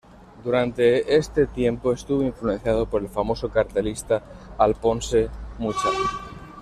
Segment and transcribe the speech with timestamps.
[0.43, 4.23] Durante este tiempo estuvo influenciado por el famoso cartelista
[4.57, 5.89] Alphonse Mucha.